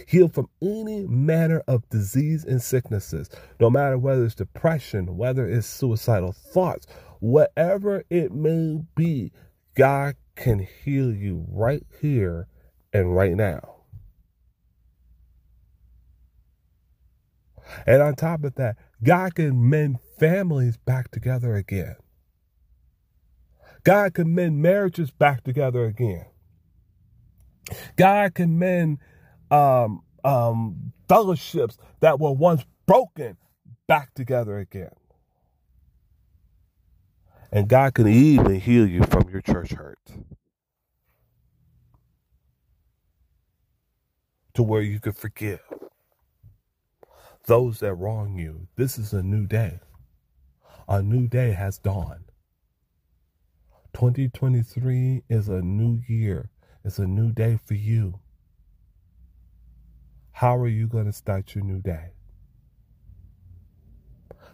Healed 0.07 0.35
from 0.35 0.49
any 0.61 1.07
manner 1.07 1.63
of 1.69 1.89
disease 1.89 2.45
and 2.45 2.63
sicknesses, 2.63 3.31
no 3.61 3.71
matter 3.71 3.99
whether 3.99 4.25
it's 4.25 4.35
depression, 4.35 5.17
whether 5.17 5.47
it's 5.47 5.67
suicidal 5.67 6.33
thoughts, 6.33 6.87
whatever 7.21 8.05
it 8.11 8.33
may 8.33 8.83
be, 8.95 9.33
God 9.75 10.17
can 10.37 10.61
heal 10.61 11.13
you 11.13 11.47
right 11.49 11.85
here 12.01 12.49
and 12.93 13.15
right 13.15 13.35
now. 13.35 13.77
And 17.87 18.03
on 18.03 18.15
top 18.15 18.45
of 18.45 18.55
that, 18.57 18.77
God 19.03 19.35
can 19.35 19.69
mend 19.69 19.99
families 20.19 20.77
back 20.77 21.11
together 21.11 21.55
again. 21.55 21.97
God 23.85 24.15
can 24.15 24.35
mend 24.35 24.63
marriages 24.63 25.11
back 25.11 25.43
together 25.43 25.85
again. 25.85 26.27
God 27.97 28.35
can 28.35 28.59
mend 28.59 28.99
um, 29.53 30.03
um, 30.25 30.93
fellowships 31.09 31.79
that 32.01 32.19
were 32.21 32.33
once 32.33 32.65
broken 32.87 33.37
back 33.87 34.15
together 34.15 34.59
again. 34.59 34.91
And 37.53 37.69
God 37.69 37.95
can 37.95 38.09
even 38.09 38.61
heal 38.61 38.89
you 38.89 39.05
from 39.05 39.29
your 39.31 39.43
church 39.43 39.73
hurt. 39.73 40.01
To 44.55 44.63
where 44.63 44.83
you 44.83 45.01
can 45.01 45.13
forgive 45.13 45.61
those 47.47 47.81
that 47.81 47.95
wrong 47.95 48.39
you. 48.39 48.69
This 48.77 48.99
is 48.99 49.13
a 49.13 49.23
new 49.23 49.47
day. 49.47 49.81
A 50.89 51.03
new 51.03 51.29
day 51.29 51.53
has 51.53 51.79
dawned. 51.79 52.31
2023 53.95 55.25
is 55.29 55.49
a 55.49 55.63
new 55.63 56.01
year. 56.09 56.51
It's 56.85 56.99
a 56.99 57.07
new 57.07 57.33
day 57.33 57.59
for 57.65 57.75
you. 57.75 58.22
How 60.33 60.57
are 60.57 60.69
you 60.69 60.89
going 60.89 61.07
to 61.07 61.13
start 61.13 61.55
your 61.55 61.65
new 61.65 61.81
day? 61.81 62.11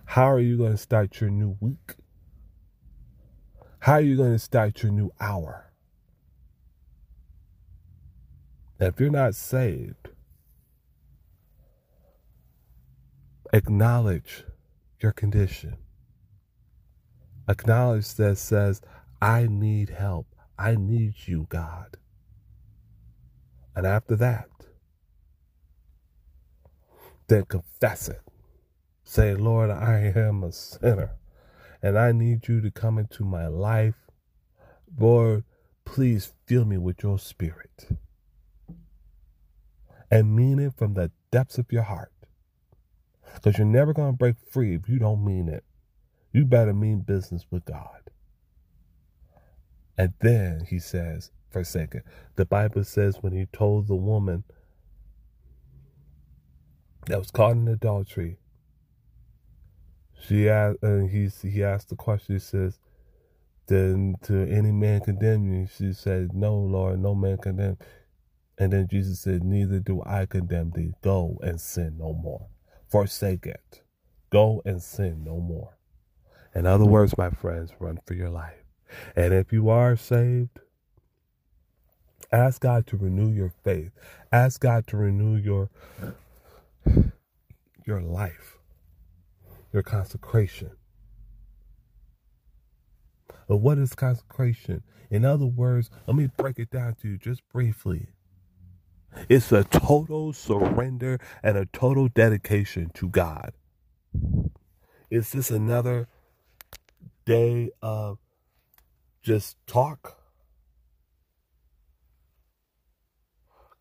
How 0.04 0.30
are 0.30 0.40
you 0.40 0.56
going 0.56 0.72
to 0.72 0.78
start 0.78 1.20
your 1.20 1.30
new 1.30 1.56
week? 1.60 1.96
How 3.80 3.94
are 3.94 4.00
you 4.00 4.16
going 4.16 4.32
to 4.32 4.38
start 4.38 4.82
your 4.82 4.92
new 4.92 5.12
hour? 5.20 5.72
If 8.80 9.00
you're 9.00 9.10
not 9.10 9.34
saved, 9.34 10.10
acknowledge 13.52 14.44
your 15.00 15.12
condition. 15.12 15.76
Acknowledge 17.48 18.14
that 18.14 18.36
says, 18.38 18.82
I 19.22 19.46
need 19.48 19.90
help. 19.90 20.26
I 20.58 20.74
need 20.76 21.14
you, 21.26 21.46
God. 21.48 21.96
And 23.74 23.86
after 23.86 24.16
that, 24.16 24.48
then 27.28 27.44
confess 27.44 28.08
it. 28.08 28.20
Say, 29.04 29.34
Lord, 29.34 29.70
I 29.70 30.12
am 30.14 30.42
a 30.42 30.52
sinner 30.52 31.12
and 31.82 31.98
I 31.98 32.12
need 32.12 32.48
you 32.48 32.60
to 32.60 32.70
come 32.70 32.98
into 32.98 33.24
my 33.24 33.46
life. 33.46 33.94
Lord, 34.98 35.44
please 35.84 36.32
fill 36.46 36.64
me 36.64 36.76
with 36.78 37.02
your 37.02 37.18
spirit. 37.18 37.88
And 40.10 40.34
mean 40.34 40.58
it 40.58 40.74
from 40.76 40.94
the 40.94 41.10
depths 41.30 41.58
of 41.58 41.70
your 41.70 41.82
heart. 41.82 42.12
Because 43.34 43.58
you're 43.58 43.66
never 43.66 43.92
going 43.92 44.12
to 44.12 44.16
break 44.16 44.36
free 44.50 44.74
if 44.74 44.88
you 44.88 44.98
don't 44.98 45.24
mean 45.24 45.48
it. 45.48 45.64
You 46.32 46.44
better 46.44 46.72
mean 46.72 47.00
business 47.00 47.46
with 47.50 47.64
God. 47.66 48.10
And 49.96 50.14
then 50.20 50.66
he 50.68 50.78
says, 50.78 51.30
for 51.50 51.60
a 51.60 51.64
second, 51.64 52.02
the 52.36 52.44
Bible 52.44 52.84
says 52.84 53.18
when 53.20 53.32
he 53.32 53.46
told 53.46 53.86
the 53.86 53.96
woman 53.96 54.44
that 57.06 57.18
was 57.18 57.30
caught 57.30 57.52
in 57.52 57.68
adultery, 57.68 58.38
she 60.20 60.48
asked, 60.48 60.82
and 60.82 61.10
he 61.10 61.28
he 61.48 61.62
asked 61.62 61.88
the 61.88 61.96
question. 61.96 62.34
He 62.34 62.40
says, 62.40 62.78
"Then 63.66 64.16
to 64.22 64.46
any 64.48 64.72
man 64.72 65.00
condemn 65.00 65.52
you?" 65.52 65.66
She 65.66 65.92
said, 65.92 66.34
"No, 66.34 66.56
Lord, 66.58 67.00
no 67.00 67.14
man 67.14 67.38
condemn." 67.38 67.78
And 68.58 68.72
then 68.72 68.88
Jesus 68.88 69.20
said, 69.20 69.44
"Neither 69.44 69.78
do 69.78 70.02
I 70.04 70.26
condemn 70.26 70.70
thee. 70.70 70.92
Go 71.02 71.38
and 71.42 71.60
sin 71.60 71.96
no 71.98 72.12
more. 72.12 72.48
Forsake 72.88 73.46
it. 73.46 73.82
Go 74.30 74.62
and 74.64 74.82
sin 74.82 75.22
no 75.24 75.40
more." 75.40 75.76
In 76.54 76.66
other 76.66 76.86
words, 76.86 77.16
my 77.16 77.30
friends, 77.30 77.72
run 77.78 77.98
for 78.04 78.14
your 78.14 78.30
life. 78.30 78.64
And 79.14 79.32
if 79.32 79.52
you 79.52 79.68
are 79.68 79.96
saved, 79.96 80.58
ask 82.32 82.60
God 82.60 82.86
to 82.88 82.96
renew 82.96 83.30
your 83.30 83.50
faith. 83.50 83.92
Ask 84.32 84.60
God 84.60 84.86
to 84.88 84.96
renew 84.96 85.36
your 85.36 85.70
your 87.86 88.00
life, 88.00 88.58
your 89.72 89.82
consecration. 89.82 90.70
But 93.48 93.58
what 93.58 93.78
is 93.78 93.94
consecration? 93.94 94.82
In 95.10 95.24
other 95.24 95.46
words, 95.46 95.90
let 96.06 96.16
me 96.16 96.28
break 96.36 96.58
it 96.58 96.70
down 96.70 96.96
to 96.96 97.08
you 97.08 97.18
just 97.18 97.42
briefly. 97.50 98.08
It's 99.28 99.52
a 99.52 99.64
total 99.64 100.32
surrender 100.32 101.18
and 101.42 101.56
a 101.56 101.66
total 101.66 102.08
dedication 102.08 102.90
to 102.94 103.08
God. 103.08 103.52
Is 105.10 105.32
this 105.32 105.50
another 105.50 106.08
day 107.24 107.70
of 107.80 108.18
just 109.22 109.56
talk? 109.66 110.18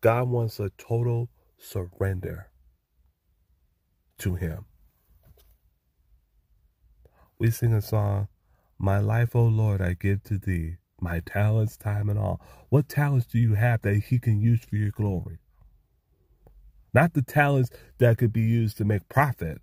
God 0.00 0.28
wants 0.28 0.58
a 0.60 0.70
total 0.78 1.28
surrender 1.58 2.48
to 4.18 4.36
Him. 4.36 4.66
We 7.38 7.50
sing 7.50 7.74
a 7.74 7.82
song, 7.82 8.28
My 8.78 8.98
life, 8.98 9.36
O 9.36 9.44
Lord, 9.44 9.82
I 9.82 9.94
give 9.94 10.24
to 10.24 10.38
Thee, 10.38 10.76
my 11.00 11.20
talents, 11.20 11.76
time, 11.76 12.08
and 12.10 12.18
all. 12.18 12.40
What 12.70 12.88
talents 12.88 13.26
do 13.26 13.38
you 13.38 13.54
have 13.54 13.82
that 13.82 13.96
He 14.08 14.18
can 14.20 14.40
use 14.40 14.64
for 14.64 14.76
your 14.76 14.92
glory? 14.92 15.38
Not 16.94 17.14
the 17.14 17.22
talents 17.22 17.70
that 17.98 18.18
could 18.18 18.32
be 18.32 18.42
used 18.42 18.78
to 18.78 18.84
make 18.84 19.08
profit, 19.08 19.60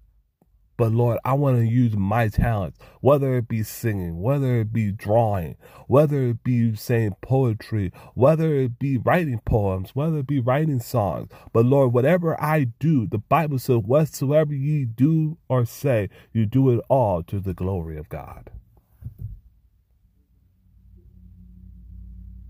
but 0.77 0.91
Lord, 0.91 1.19
I 1.23 1.33
want 1.33 1.57
to 1.57 1.65
use 1.65 1.95
my 1.95 2.27
talents, 2.27 2.77
whether 2.99 3.37
it 3.37 3.47
be 3.47 3.63
singing, 3.63 4.21
whether 4.21 4.59
it 4.59 4.73
be 4.73 4.91
drawing, 4.91 5.55
whether 5.87 6.23
it 6.27 6.43
be 6.43 6.75
saying 6.75 7.15
poetry, 7.21 7.93
whether 8.13 8.55
it 8.55 8.77
be 8.77 8.97
writing 8.97 9.39
poems, 9.45 9.91
whether 9.95 10.17
it 10.17 10.27
be 10.27 10.39
writing 10.39 10.79
songs. 10.79 11.29
But 11.53 11.65
Lord, 11.65 11.93
whatever 11.93 12.41
I 12.41 12.65
do, 12.79 13.07
the 13.07 13.19
Bible 13.19 13.59
says, 13.59 13.77
whatsoever 13.77 14.53
ye 14.53 14.83
do 14.85 15.37
or 15.47 15.65
say, 15.65 16.09
you 16.33 16.45
do 16.45 16.69
it 16.71 16.81
all 16.89 17.23
to 17.23 17.39
the 17.39 17.53
glory 17.53 17.97
of 17.97 18.09
God. 18.09 18.51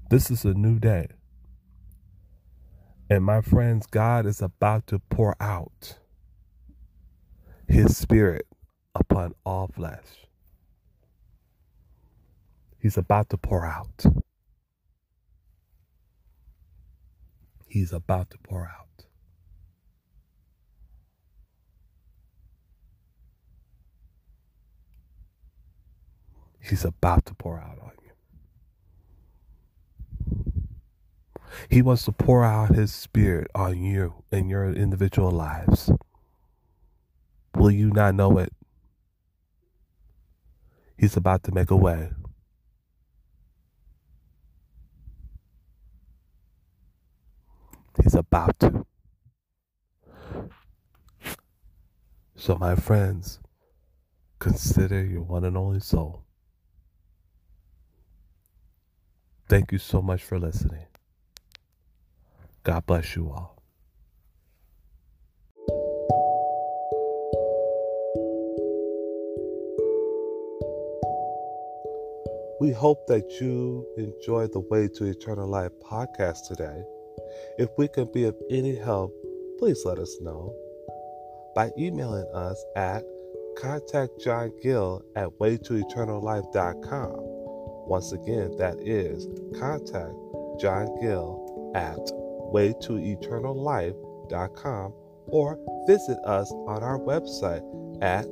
This 0.09 0.31
is 0.31 0.45
a 0.45 0.53
new 0.53 0.79
day. 0.79 1.07
And 3.07 3.23
my 3.23 3.41
friends, 3.41 3.85
God 3.85 4.25
is 4.25 4.41
about 4.41 4.87
to 4.87 4.97
pour 4.97 5.35
out 5.39 5.99
his 7.67 7.97
spirit 7.97 8.47
upon 8.95 9.33
all 9.45 9.67
flesh. 9.67 10.27
He's 12.79 12.97
about 12.97 13.29
to 13.29 13.37
pour 13.37 13.65
out. 13.65 14.05
He's 17.67 17.91
about 17.91 18.29
to 18.31 18.37
pour 18.37 18.65
out. 18.67 19.05
He's 26.61 26.85
about 26.85 27.25
to 27.27 27.35
pour 27.35 27.59
out 27.59 27.77
on 27.81 27.91
you. 28.03 28.11
He 31.69 31.81
wants 31.81 32.05
to 32.05 32.11
pour 32.11 32.43
out 32.43 32.75
His 32.75 32.93
Spirit 32.93 33.51
on 33.55 33.83
you 33.83 34.23
in 34.31 34.49
your 34.49 34.71
individual 34.71 35.31
lives. 35.31 35.91
Will 37.55 37.71
you 37.71 37.91
not 37.91 38.15
know 38.15 38.37
it? 38.37 38.51
He's 40.97 41.17
about 41.17 41.43
to 41.43 41.53
make 41.53 41.71
a 41.71 41.75
way. 41.75 42.09
He's 48.01 48.15
about 48.15 48.59
to. 48.59 48.85
So, 52.35 52.57
my 52.57 52.75
friends, 52.75 53.39
consider 54.39 55.03
your 55.03 55.23
one 55.23 55.45
and 55.45 55.57
only 55.57 55.79
soul. 55.79 56.23
Thank 59.47 59.71
you 59.71 59.77
so 59.77 60.01
much 60.01 60.23
for 60.23 60.37
listening. 60.37 60.87
God 62.63 62.85
bless 62.85 63.15
you 63.15 63.29
all. 63.31 63.54
We 72.65 72.71
hope 72.71 73.05
that 73.05 73.39
you 73.39 73.85
enjoyed 73.95 74.51
the 74.51 74.59
Way 74.59 74.89
to 74.95 75.05
Eternal 75.05 75.47
Life 75.47 75.71
podcast 75.87 76.47
today. 76.47 76.81
If 77.59 77.69
we 77.77 77.87
can 77.87 78.11
be 78.11 78.23
of 78.23 78.35
any 78.49 78.75
help, 78.75 79.13
please 79.59 79.83
let 79.85 79.99
us 79.99 80.17
know 80.19 80.51
by 81.53 81.69
emailing 81.77 82.25
us 82.33 82.65
at 82.75 83.03
contactjohngill 83.59 85.03
at 85.15 85.29
waytoeternallife.com. 85.39 87.13
Once 87.87 88.13
again, 88.13 88.57
that 88.57 88.79
is 88.79 89.27
contact 89.59 90.15
John 90.59 90.87
Gill 90.99 91.71
at 91.75 91.99
waytoeternallife.com 92.51 94.93
or 95.27 95.59
visit 95.85 96.17
us 96.25 96.51
on 96.51 96.81
our 96.81 96.97
website 96.97 97.61
at 98.01 98.25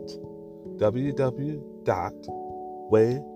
www.waytoeternallife.com 0.79 3.32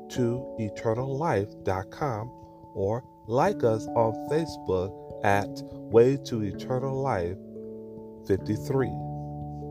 or 2.74 3.04
like 3.28 3.63
us 3.63 3.88
on 3.88 4.13
Facebook 4.30 4.91
at 5.24 5.50
Way 5.74 6.17
to 6.26 6.43
Eternal 6.43 7.02
Life 7.02 7.38
53. 8.28 8.88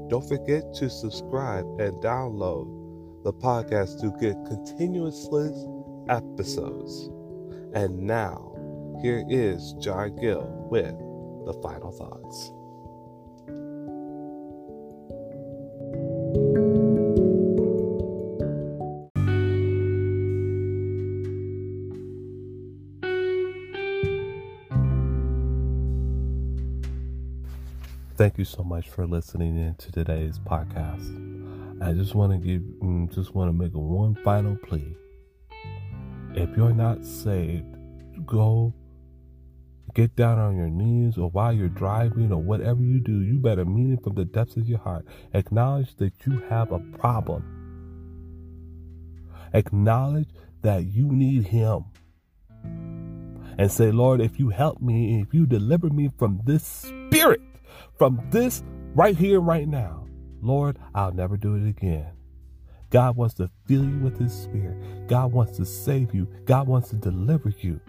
Don't 0.09 0.27
forget 0.29 0.75
to 0.75 0.91
subscribe 0.91 1.65
and 1.81 1.93
download 2.03 3.25
the 3.25 3.33
podcast 3.33 4.01
to 4.01 4.13
get 4.21 4.37
continuously 4.47 5.53
episodes. 6.09 7.11
And 7.75 7.99
now, 8.01 8.53
here 9.03 9.25
is 9.29 9.75
John 9.81 10.17
Gill 10.17 10.47
with 10.71 10.97
the 11.47 11.61
final 11.63 11.93
thoughts. 11.93 12.53
Thank 28.17 28.39
you 28.39 28.47
so 28.47 28.63
much 28.63 28.89
for 28.89 29.07
listening 29.07 29.59
in 29.59 29.75
to 29.75 29.93
today's 29.93 30.39
podcast. 30.39 31.83
I 31.83 31.93
just 31.93 32.15
want 32.15 32.33
to 32.33 32.39
give, 32.39 32.63
mm, 32.63 33.15
just 33.15 33.35
want 33.35 33.51
to 33.51 33.53
make 33.53 33.73
one 33.75 34.15
final 34.25 34.57
plea. 34.57 34.97
If 36.35 36.57
you're 36.57 36.73
not 36.73 37.05
saved, 37.05 37.77
go 38.25 38.73
get 39.93 40.17
down 40.17 40.39
on 40.39 40.57
your 40.57 40.71
knees 40.71 41.19
or 41.19 41.29
while 41.29 41.53
you're 41.53 41.69
driving 41.69 42.33
or 42.33 42.41
whatever 42.41 42.81
you 42.81 43.01
do, 43.01 43.21
you 43.21 43.39
better 43.39 43.67
mean 43.67 43.93
it 43.93 44.03
from 44.03 44.15
the 44.15 44.25
depths 44.25 44.57
of 44.57 44.67
your 44.67 44.79
heart. 44.79 45.05
Acknowledge 45.35 45.95
that 45.97 46.15
you 46.25 46.41
have 46.49 46.73
a 46.73 46.79
problem. 46.79 47.45
Acknowledge 49.53 50.31
that 50.63 50.87
you 50.87 51.05
need 51.13 51.49
Him. 51.49 51.85
And 53.59 53.71
say, 53.71 53.91
Lord, 53.91 54.23
if 54.23 54.39
you 54.39 54.49
help 54.49 54.81
me, 54.81 55.21
if 55.21 55.35
you 55.35 55.45
deliver 55.45 55.91
me 55.91 56.11
from 56.17 56.41
this 56.45 56.65
spirit, 56.65 57.43
from 57.99 58.21
this 58.31 58.63
right 58.95 59.17
here, 59.17 59.41
right 59.41 59.69
now, 59.69 60.07
Lord, 60.41 60.79
I'll 60.95 61.13
never 61.13 61.37
do 61.37 61.55
it 61.55 61.69
again. 61.69 62.13
God 62.91 63.17
wants 63.17 63.35
to 63.35 63.51
fill 63.67 63.85
you 63.85 63.99
with 63.99 64.19
His 64.19 64.33
Spirit. 64.33 65.09
God 65.09 65.33
wants 65.33 65.57
to 65.57 65.65
save 65.65 66.15
you. 66.15 66.29
God 66.45 66.69
wants 66.69 66.91
to 66.91 66.97
deliver 66.97 67.53
you. 67.61 67.81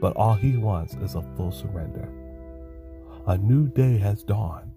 But 0.00 0.16
all 0.16 0.34
He 0.34 0.56
wants 0.56 0.94
is 0.94 1.14
a 1.14 1.22
full 1.36 1.50
surrender. 1.50 2.08
A 3.26 3.36
new 3.36 3.68
day 3.68 3.98
has 3.98 4.22
dawned. 4.22 4.72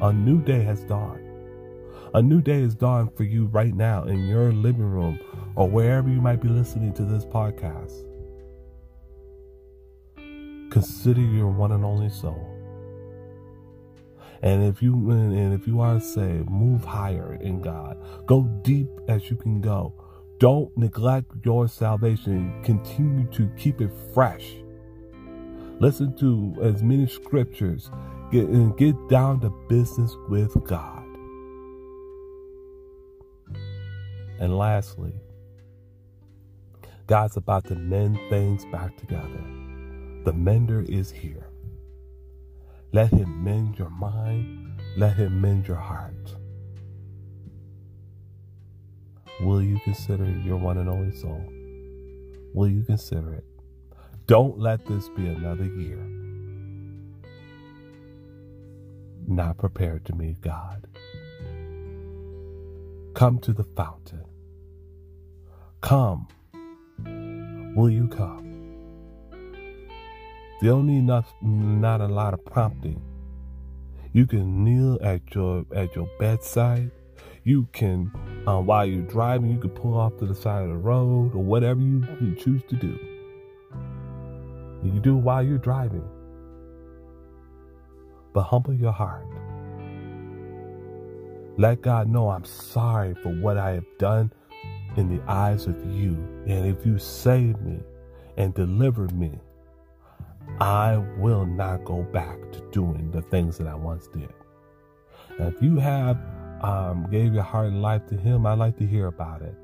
A 0.00 0.12
new 0.12 0.40
day 0.40 0.62
has 0.62 0.84
dawned. 0.84 1.26
A 2.14 2.22
new 2.22 2.40
day 2.40 2.62
is 2.62 2.74
dawned 2.74 3.16
for 3.16 3.24
you 3.24 3.46
right 3.46 3.74
now 3.74 4.04
in 4.04 4.26
your 4.26 4.52
living 4.52 4.90
room 4.90 5.18
or 5.56 5.68
wherever 5.68 6.08
you 6.08 6.20
might 6.20 6.40
be 6.40 6.48
listening 6.48 6.92
to 6.94 7.04
this 7.04 7.24
podcast. 7.24 8.06
Consider 10.70 11.20
your 11.20 11.48
one 11.48 11.72
and 11.72 11.84
only 11.84 12.08
soul. 12.08 12.49
And 14.42 14.64
if 14.64 14.82
you 14.82 15.10
and 15.10 15.52
if 15.52 15.66
you 15.66 15.80
are 15.80 16.00
saved, 16.00 16.48
move 16.50 16.84
higher 16.84 17.38
in 17.42 17.60
God. 17.60 17.98
Go 18.26 18.44
deep 18.62 18.88
as 19.08 19.28
you 19.28 19.36
can 19.36 19.60
go. 19.60 19.92
Don't 20.38 20.74
neglect 20.76 21.30
your 21.44 21.68
salvation. 21.68 22.62
Continue 22.62 23.26
to 23.32 23.50
keep 23.58 23.82
it 23.82 23.90
fresh. 24.14 24.56
Listen 25.78 26.16
to 26.16 26.56
as 26.62 26.82
many 26.82 27.06
scriptures. 27.06 27.90
Get 28.32 28.48
and 28.48 28.76
get 28.78 28.94
down 29.08 29.40
to 29.40 29.50
business 29.68 30.16
with 30.28 30.54
God. 30.64 31.04
And 34.38 34.56
lastly, 34.56 35.12
God's 37.06 37.36
about 37.36 37.66
to 37.66 37.74
mend 37.74 38.18
things 38.30 38.64
back 38.72 38.96
together. 38.96 39.44
The 40.24 40.32
mender 40.32 40.82
is 40.88 41.10
here. 41.10 41.49
Let 42.92 43.10
him 43.10 43.44
mend 43.44 43.78
your 43.78 43.90
mind. 43.90 44.80
Let 44.96 45.16
him 45.16 45.40
mend 45.40 45.68
your 45.68 45.76
heart. 45.76 46.34
Will 49.40 49.62
you 49.62 49.78
consider 49.84 50.28
your 50.44 50.56
one 50.56 50.78
and 50.78 50.88
only 50.88 51.16
soul? 51.16 51.44
Will 52.52 52.68
you 52.68 52.82
consider 52.82 53.34
it? 53.34 53.44
Don't 54.26 54.58
let 54.58 54.84
this 54.86 55.08
be 55.10 55.26
another 55.26 55.64
year 55.64 56.04
not 59.30 59.56
prepared 59.58 60.04
to 60.06 60.14
meet 60.14 60.40
God. 60.40 60.86
Come 63.14 63.38
to 63.40 63.52
the 63.52 63.64
fountain. 63.64 64.24
Come. 65.80 66.28
Will 67.76 67.90
you 67.90 68.08
come? 68.08 68.49
You 70.62 70.68
don't 70.68 70.86
need 70.86 71.04
not, 71.04 71.24
not 71.40 72.02
a 72.02 72.06
lot 72.06 72.34
of 72.34 72.44
prompting. 72.44 73.00
You 74.12 74.26
can 74.26 74.62
kneel 74.62 74.98
at 75.02 75.34
your 75.34 75.64
at 75.74 75.96
your 75.96 76.06
bedside. 76.18 76.90
You 77.44 77.66
can, 77.72 78.12
um, 78.46 78.66
while 78.66 78.84
you're 78.84 79.06
driving, 79.06 79.50
you 79.50 79.58
can 79.58 79.70
pull 79.70 79.96
off 79.96 80.18
to 80.18 80.26
the 80.26 80.34
side 80.34 80.64
of 80.64 80.68
the 80.68 80.76
road 80.76 81.34
or 81.34 81.42
whatever 81.42 81.80
you, 81.80 82.04
you 82.20 82.34
choose 82.34 82.62
to 82.68 82.76
do. 82.76 82.98
You 84.82 84.90
can 84.90 85.00
do 85.00 85.16
it 85.16 85.20
while 85.20 85.42
you're 85.42 85.56
driving. 85.56 86.06
But 88.34 88.42
humble 88.42 88.74
your 88.74 88.92
heart. 88.92 89.26
Let 91.56 91.80
God 91.80 92.08
know 92.08 92.28
I'm 92.28 92.44
sorry 92.44 93.14
for 93.22 93.30
what 93.30 93.56
I 93.56 93.70
have 93.70 93.86
done 93.98 94.32
in 94.96 95.08
the 95.14 95.22
eyes 95.30 95.66
of 95.66 95.76
you. 95.90 96.12
And 96.46 96.66
if 96.66 96.84
you 96.84 96.98
save 96.98 97.58
me 97.60 97.80
and 98.36 98.52
deliver 98.52 99.08
me, 99.08 99.38
I 100.60 100.98
will 101.16 101.46
not 101.46 101.84
go 101.84 102.02
back 102.02 102.38
to 102.52 102.60
doing 102.70 103.10
the 103.10 103.22
things 103.22 103.56
that 103.58 103.66
I 103.66 103.74
once 103.74 104.08
did. 104.08 104.32
Now, 105.38 105.46
if 105.46 105.62
you 105.62 105.76
have 105.76 106.18
um, 106.60 107.08
gave 107.10 107.32
your 107.32 107.42
heart 107.42 107.68
and 107.68 107.80
life 107.80 108.06
to 108.08 108.16
Him, 108.16 108.44
I'd 108.46 108.58
like 108.58 108.76
to 108.78 108.86
hear 108.86 109.06
about 109.06 109.40
it. 109.40 109.54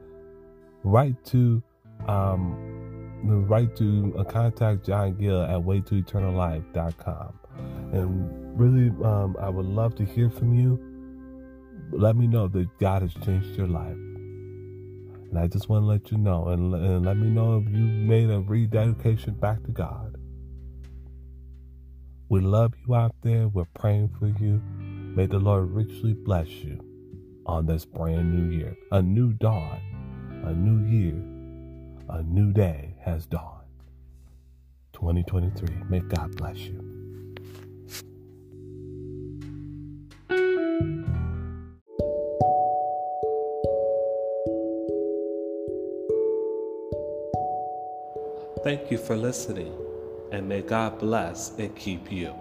Write 0.84 1.22
to 1.26 1.62
um, 2.06 3.46
write 3.48 3.76
to 3.76 4.14
uh, 4.18 4.24
contact 4.24 4.86
John 4.86 5.14
Gill 5.16 5.42
at 5.42 5.60
waytoeternallife.com. 5.60 7.38
And 7.92 8.60
really, 8.60 8.88
um, 9.04 9.36
I 9.40 9.48
would 9.48 9.66
love 9.66 9.94
to 9.96 10.04
hear 10.04 10.30
from 10.30 10.54
you. 10.54 10.80
Let 11.92 12.16
me 12.16 12.26
know 12.26 12.48
that 12.48 12.68
God 12.78 13.02
has 13.02 13.12
changed 13.24 13.56
your 13.56 13.68
life. 13.68 13.96
And 15.30 15.38
I 15.38 15.46
just 15.46 15.68
want 15.68 15.82
to 15.82 15.86
let 15.86 16.10
you 16.10 16.18
know 16.18 16.48
and, 16.48 16.74
and 16.74 17.04
let 17.04 17.16
me 17.16 17.28
know 17.28 17.58
if 17.58 17.68
you 17.68 17.84
made 17.84 18.30
a 18.30 18.40
rededication 18.40 19.34
back 19.34 19.62
to 19.64 19.70
God. 19.70 20.05
We 22.28 22.40
love 22.40 22.74
you 22.86 22.94
out 22.94 23.14
there. 23.22 23.46
We're 23.46 23.66
praying 23.74 24.10
for 24.18 24.26
you. 24.26 24.60
May 24.80 25.26
the 25.26 25.38
Lord 25.38 25.70
richly 25.70 26.12
bless 26.12 26.48
you 26.48 26.80
on 27.46 27.66
this 27.66 27.84
brand 27.84 28.34
new 28.34 28.56
year, 28.56 28.76
a 28.90 29.00
new 29.00 29.32
dawn, 29.32 29.80
a 30.44 30.52
new 30.52 30.84
year, 30.88 31.14
a 32.08 32.22
new 32.24 32.52
day 32.52 32.94
has 33.04 33.26
dawned. 33.26 33.52
2023. 34.92 35.68
May 35.88 36.00
God 36.00 36.34
bless 36.36 36.56
you. 36.56 36.96
Thank 48.64 48.90
you 48.90 48.98
for 48.98 49.16
listening, 49.16 49.72
and 50.32 50.48
may 50.48 50.62
God 50.62 50.98
bless 50.98 51.50
and 51.58 51.74
keep 51.76 52.10
you. 52.10 52.34